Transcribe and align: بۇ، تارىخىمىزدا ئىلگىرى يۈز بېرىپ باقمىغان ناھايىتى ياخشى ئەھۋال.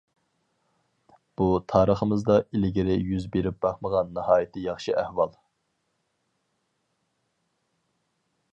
بۇ، 1.41 1.49
تارىخىمىزدا 1.73 2.37
ئىلگىرى 2.45 2.95
يۈز 3.09 3.27
بېرىپ 3.35 3.59
باقمىغان 3.65 4.09
ناھايىتى 4.17 4.65
ياخشى 4.65 4.97
ئەھۋال. 5.01 5.37